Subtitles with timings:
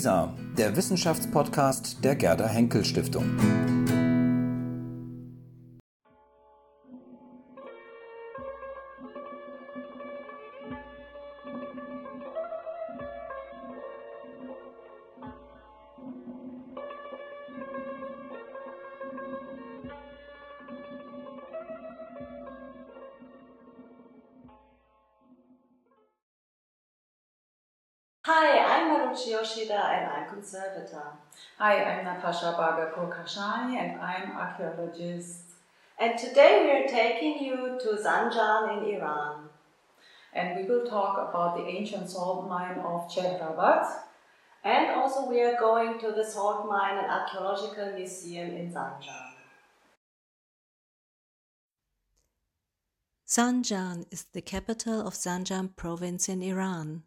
[0.00, 3.36] WISA, der Wissenschaftspodcast der Gerda Henkel Stiftung.
[28.26, 28.79] Hi, I'm
[29.10, 31.02] Maruchi Yoshida and I'm conservator.
[31.58, 35.42] Hi, I'm Natasha Bagherpour Kashani and I'm archaeologist.
[35.98, 39.48] And today we are taking you to Zanjan in Iran.
[40.32, 43.84] And we will talk about the ancient salt mine of Chehrabad.
[44.62, 49.32] And also we are going to the salt mine and archaeological museum in Zanjan.
[53.26, 57.02] Zanjan is the capital of Zanjan province in Iran.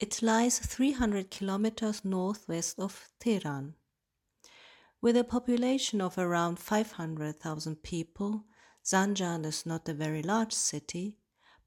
[0.00, 3.74] It lies 300 kilometers northwest of Tehran.
[5.00, 8.44] With a population of around 500,000 people,
[8.84, 11.18] Zanjan is not a very large city,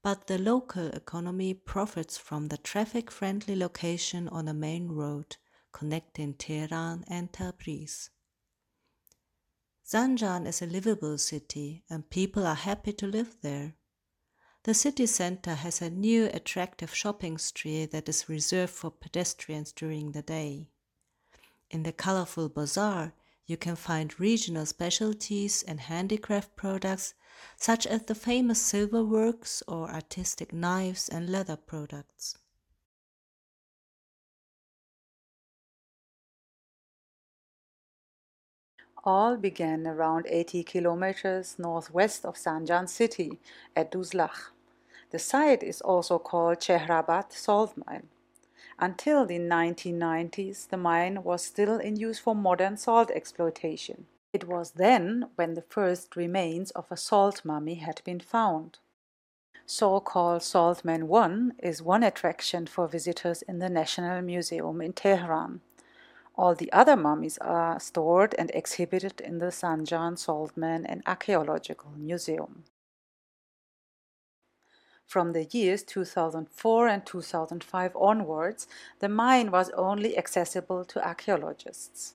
[0.02, 5.36] but the local economy profits from the traffic friendly location on a main road
[5.72, 8.10] connecting Tehran and Tabriz.
[9.86, 13.77] Zanjan is a livable city and people are happy to live there.
[14.64, 20.12] The city center has a new attractive shopping street that is reserved for pedestrians during
[20.12, 20.68] the day.
[21.70, 23.14] In the colorful bazaar,
[23.46, 27.14] you can find regional specialties and handicraft products
[27.56, 32.36] such as the famous silver works or artistic knives and leather products.
[39.10, 43.38] All began around 80 kilometers northwest of Zanjan city
[43.74, 44.50] at Duzlakh.
[45.12, 48.08] The site is also called Chehrabad salt mine.
[48.78, 54.08] Until the 1990s, the mine was still in use for modern salt exploitation.
[54.34, 58.78] It was then when the first remains of a salt mummy had been found.
[59.64, 65.62] So-called Saltman 1 is one attraction for visitors in the National Museum in Tehran.
[66.38, 72.62] All the other mummies are stored and exhibited in the Zanjan Saltman and Archaeological Museum.
[75.04, 78.68] From the years 2004 and 2005 onwards,
[79.00, 82.14] the mine was only accessible to archaeologists.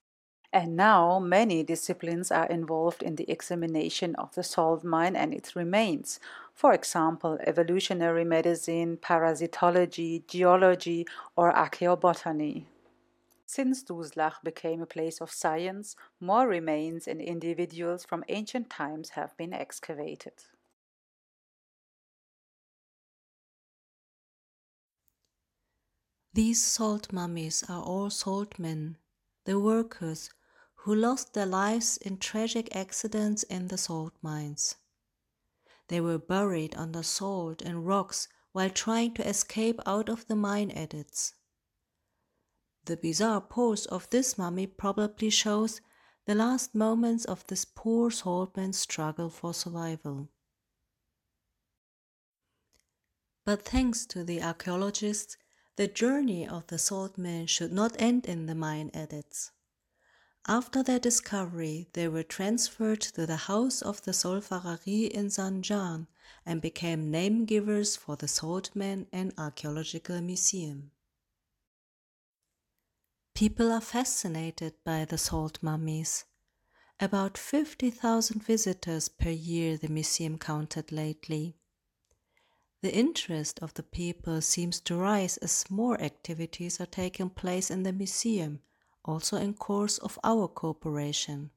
[0.50, 5.54] And now many disciplines are involved in the examination of the salt mine and its
[5.54, 6.18] remains.
[6.54, 11.04] For example, evolutionary medicine, parasitology, geology,
[11.36, 12.64] or archaeobotany.
[13.46, 19.36] Since Duzlakh became a place of science, more remains and individuals from ancient times have
[19.36, 20.44] been excavated.
[26.32, 28.98] These salt mummies are all salt men,
[29.44, 30.30] the workers
[30.74, 34.74] who lost their lives in tragic accidents in the salt mines.
[35.88, 40.72] They were buried under salt and rocks while trying to escape out of the mine
[40.72, 41.34] adits.
[42.86, 45.80] The bizarre pose of this mummy probably shows
[46.26, 50.28] the last moments of this poor saltman's struggle for survival.
[53.44, 55.36] But thanks to the archaeologists,
[55.76, 59.50] the journey of the saltmen should not end in the mine adits.
[60.46, 66.06] After their discovery, they were transferred to the house of the Zolfaghari in Zanjan
[66.44, 70.90] and became name givers for the Saltmen and Archaeological Museum.
[73.34, 76.24] People are fascinated by the salt mummies.
[77.00, 81.56] About 50,000 visitors per year the museum counted lately.
[82.80, 87.82] The interest of the people seems to rise as more activities are taking place in
[87.82, 88.60] the museum,
[89.04, 91.50] also in course of our cooperation.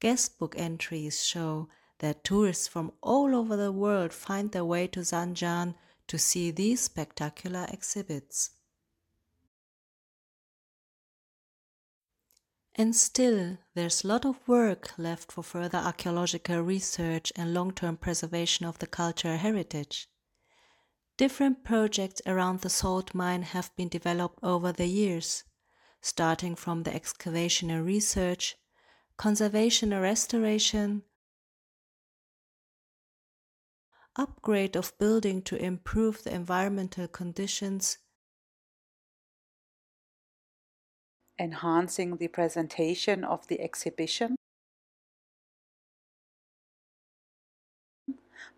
[0.00, 5.74] Guestbook entries show that tourists from all over the world find their way to Zanjan
[6.06, 8.50] to see these spectacular exhibits.
[12.76, 17.96] And still, there's a lot of work left for further archaeological research and long term
[17.96, 20.08] preservation of the cultural heritage.
[21.16, 25.44] Different projects around the salt mine have been developed over the years,
[26.00, 28.56] starting from the excavation and research,
[29.16, 31.02] conservation and restoration,
[34.16, 37.98] upgrade of building to improve the environmental conditions,
[41.40, 44.36] enhancing the presentation of the exhibition,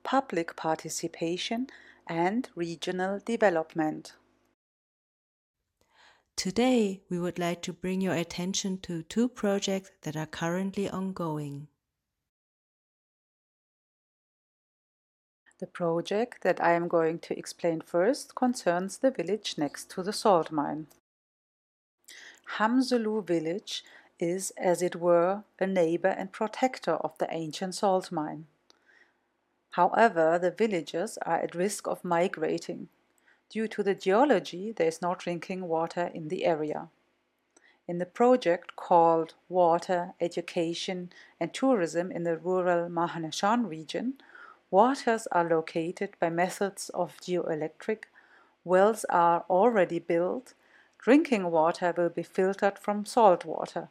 [0.02, 1.68] public participation,
[2.08, 4.14] and regional development.
[6.34, 11.68] Today, we would like to bring your attention to two projects that are currently ongoing.
[15.60, 20.12] The project that I am going to explain first concerns the village next to the
[20.12, 20.88] salt mine.
[22.56, 23.84] Hamzehlu village
[24.18, 28.46] is, as it were, a neighbor and protector of the ancient salt mine.
[29.70, 32.88] However, the villagers are at risk of migrating.
[33.48, 36.88] Due to the geology, there is no drinking water in the area.
[37.88, 44.14] In the project called Water, Education and Tourism in the rural Mahneshan region,
[44.72, 48.04] Waters are located by methods of geoelectric,
[48.64, 50.54] wells are already built,
[51.02, 53.88] drinking water will be filtered from salt water.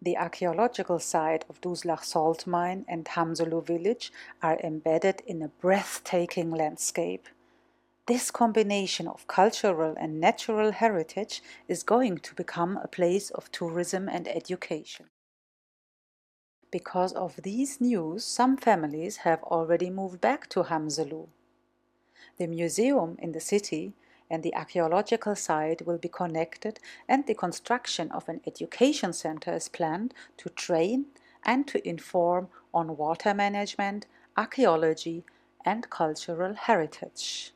[0.00, 4.12] The archaeological site of Duzlakh salt mine and Hamzehlu village
[4.42, 7.28] are embedded in a breathtaking landscape.
[8.08, 14.08] This combination of cultural and natural heritage is going to become a place of tourism
[14.08, 15.06] and education.
[16.72, 21.28] Because of these news, some families have already moved back to Hamzehlu.
[22.38, 23.94] The museum in the city
[24.32, 29.68] and the archaeological site will be connected and the construction of an education center is
[29.68, 31.04] planned to train
[31.44, 34.06] and to inform on water management,
[34.36, 35.22] archaeology
[35.66, 37.52] and cultural heritage.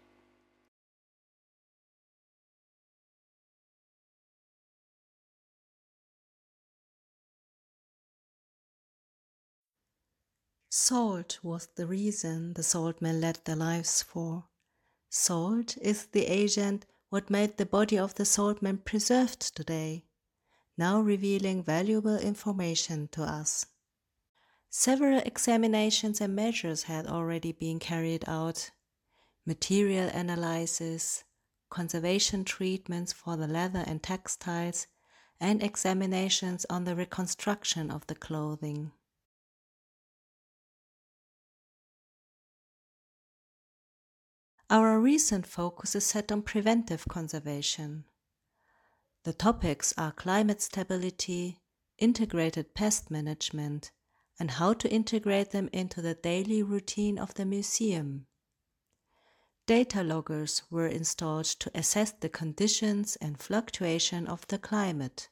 [10.70, 14.44] Salt was the reason the saltmen led their lives for.
[15.08, 20.05] Salt is the agent what made the body of the saltman preserved today,
[20.76, 23.67] now revealing valuable information to us.
[24.69, 28.70] Several examinations and measures had already been carried out.
[29.47, 31.25] Material analysis,
[31.70, 34.87] conservation treatments for the leather and textiles,
[35.41, 38.93] and examinations on the reconstruction of the clothing.
[44.68, 48.04] Our recent focus is set on preventive conservation.
[49.22, 51.60] The topics are climate stability,
[51.98, 53.92] integrated pest management,
[54.40, 58.26] and how to integrate them into the daily routine of the museum.
[59.66, 65.28] Data loggers were installed to assess the conditions and fluctuation of the climate.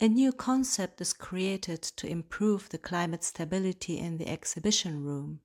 [0.00, 5.40] A new concept is created to improve the climate stability in the exhibition room.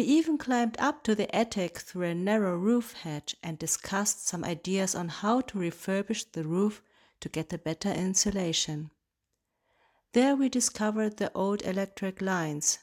[0.00, 4.44] We even climbed up to the attic through a narrow roof hatch and discussed some
[4.44, 6.82] ideas on how to refurbish the roof
[7.20, 8.92] to get a better insulation.
[10.14, 12.78] There we discovered the old electric lines.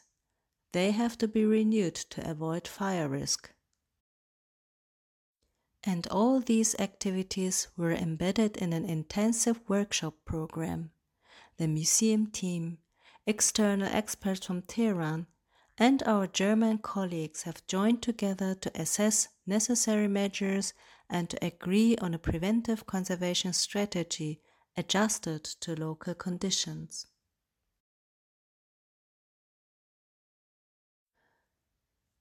[0.74, 3.52] They have to be renewed to avoid fire risk.
[5.84, 10.92] And all these activities were embedded in an intensive workshop program.
[11.58, 12.78] The museum team,
[13.26, 15.26] external experts from Tehran,
[15.78, 20.74] and our German colleagues have joined together to assess necessary measures
[21.10, 24.42] and to agree on a preventive conservation strategy
[24.76, 27.06] adjusted to local conditions.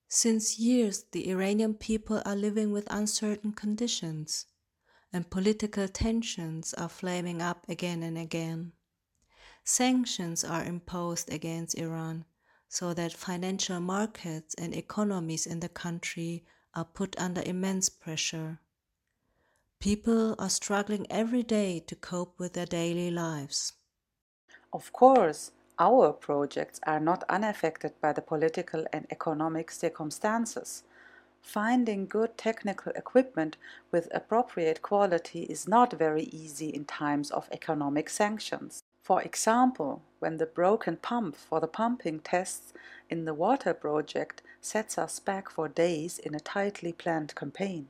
[0.08, 4.46] Since years, the Iranian people are living with uncertain conditions,
[5.12, 8.72] and political tensions are flaming up again and again.
[9.64, 12.24] Sanctions are imposed against Iran
[12.68, 16.44] so that financial markets and economies in the country
[16.74, 18.60] are put under immense pressure.
[19.78, 23.74] People are struggling every day to cope with their daily lives.
[24.72, 30.82] Of course, our projects are not unaffected by the political and economic circumstances.
[31.42, 33.56] Finding good technical equipment
[33.92, 38.82] with appropriate quality is not very easy in times of economic sanctions.
[39.06, 42.72] For example, when the broken pump for the pumping tests
[43.08, 47.86] in the water project sets us back for days in a tightly planned campaign.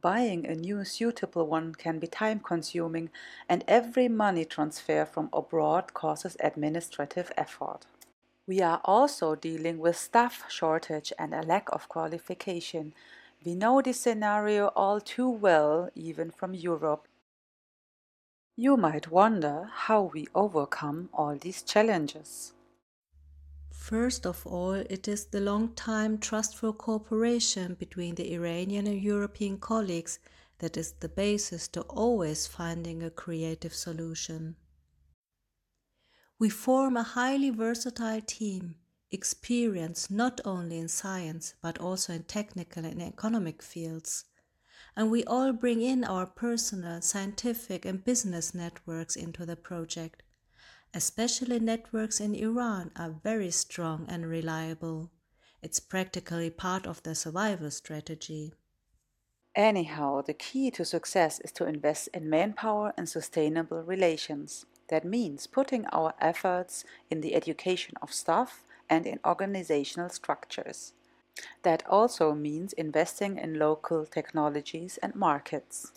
[0.00, 3.10] Buying a new suitable one can be time consuming
[3.50, 7.80] and every money transfer from abroad causes administrative effort.
[8.46, 12.94] We are also dealing with staff shortage and a lack of qualification.
[13.44, 17.06] We know this scenario all too well, even from Europe,
[18.62, 22.52] you might wonder how we overcome all these challenges.
[23.72, 29.58] First of all, it is the long time trustful cooperation between the Iranian and European
[29.58, 30.20] colleagues
[30.60, 34.54] that is the basis to always finding a creative solution.
[36.38, 38.76] We form a highly versatile team,
[39.10, 44.24] experienced not only in science but also in technical and economic fields.
[44.96, 50.22] And we all bring in our personal, scientific, and business networks into the project.
[50.94, 55.10] Especially networks in Iran are very strong and reliable.
[55.62, 58.52] It's practically part of the survival strategy.
[59.54, 64.66] Anyhow, the key to success is to invest in manpower and sustainable relations.
[64.88, 70.92] That means putting our efforts in the education of staff and in organizational structures.
[71.62, 75.92] That also means investing in local technologies and markets.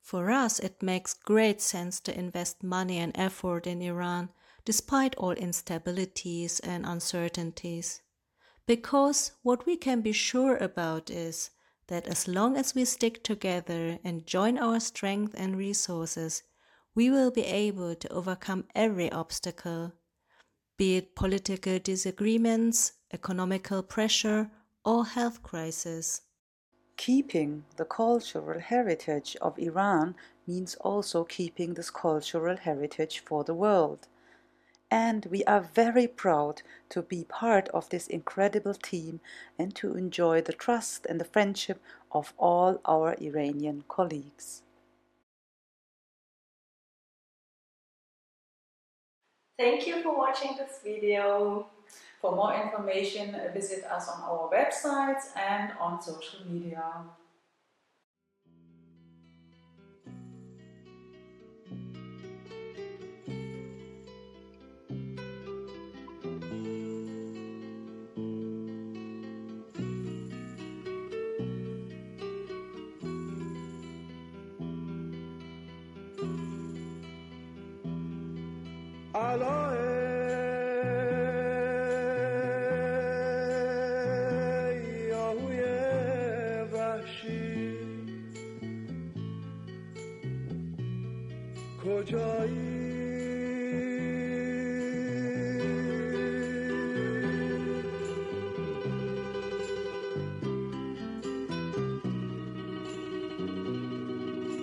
[0.00, 4.30] For us, it makes great sense to invest money and effort in Iran,
[4.64, 8.02] despite all instabilities and uncertainties.
[8.66, 11.50] Because what we can be sure about is
[11.86, 16.42] that as long as we stick together and join our strength and resources,
[16.94, 19.92] we will be able to overcome every obstacle,
[20.76, 24.50] be it political disagreements, economical pressure,
[24.84, 26.22] or health crisis.
[26.96, 30.14] Keeping the cultural heritage of Iran
[30.46, 34.08] means also keeping this cultural heritage for the world.
[34.90, 39.20] And we are very proud to be part of this incredible team
[39.58, 44.62] and to enjoy the trust and the friendship of all our Iranian colleagues.
[49.58, 51.66] Thank you for watching this video.
[52.22, 56.84] For more information, visit us on our websites and on social media.